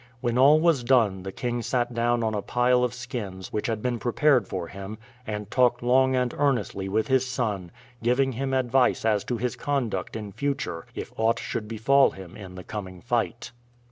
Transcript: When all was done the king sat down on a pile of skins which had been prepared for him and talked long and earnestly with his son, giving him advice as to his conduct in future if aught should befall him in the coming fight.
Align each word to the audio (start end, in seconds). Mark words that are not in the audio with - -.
When 0.19 0.35
all 0.35 0.59
was 0.59 0.83
done 0.83 1.21
the 1.21 1.31
king 1.31 1.61
sat 1.61 1.93
down 1.93 2.23
on 2.23 2.33
a 2.33 2.41
pile 2.41 2.83
of 2.83 2.91
skins 2.91 3.53
which 3.53 3.67
had 3.67 3.83
been 3.83 3.99
prepared 3.99 4.47
for 4.47 4.67
him 4.67 4.97
and 5.27 5.51
talked 5.51 5.83
long 5.83 6.15
and 6.15 6.33
earnestly 6.39 6.89
with 6.89 7.07
his 7.07 7.27
son, 7.27 7.69
giving 8.01 8.31
him 8.31 8.51
advice 8.51 9.05
as 9.05 9.23
to 9.25 9.37
his 9.37 9.55
conduct 9.55 10.15
in 10.15 10.31
future 10.31 10.87
if 10.95 11.13
aught 11.17 11.37
should 11.37 11.67
befall 11.67 12.09
him 12.09 12.35
in 12.35 12.55
the 12.55 12.63
coming 12.63 12.99
fight. 12.99 13.51